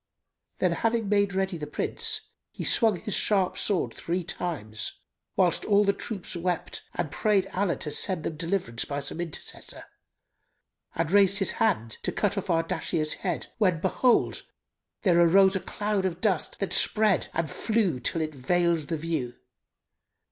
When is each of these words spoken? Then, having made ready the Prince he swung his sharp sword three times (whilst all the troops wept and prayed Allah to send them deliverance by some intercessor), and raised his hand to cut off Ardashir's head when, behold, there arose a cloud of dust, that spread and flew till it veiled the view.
Then, 0.57 0.71
having 0.71 1.07
made 1.09 1.35
ready 1.35 1.59
the 1.59 1.67
Prince 1.67 2.21
he 2.49 2.63
swung 2.63 2.99
his 3.01 3.13
sharp 3.13 3.55
sword 3.55 3.93
three 3.93 4.23
times 4.23 4.93
(whilst 5.35 5.63
all 5.63 5.83
the 5.83 5.93
troops 5.93 6.35
wept 6.35 6.81
and 6.95 7.11
prayed 7.11 7.45
Allah 7.53 7.75
to 7.75 7.91
send 7.91 8.23
them 8.23 8.35
deliverance 8.35 8.83
by 8.83 8.99
some 8.99 9.21
intercessor), 9.21 9.83
and 10.95 11.11
raised 11.11 11.37
his 11.37 11.51
hand 11.51 11.99
to 12.01 12.11
cut 12.11 12.35
off 12.35 12.49
Ardashir's 12.49 13.13
head 13.21 13.53
when, 13.59 13.79
behold, 13.79 14.43
there 15.03 15.21
arose 15.21 15.55
a 15.55 15.59
cloud 15.59 16.03
of 16.05 16.19
dust, 16.19 16.59
that 16.59 16.73
spread 16.73 17.27
and 17.31 17.47
flew 17.47 17.99
till 17.99 18.21
it 18.21 18.33
veiled 18.33 18.87
the 18.87 18.97
view. 18.97 19.35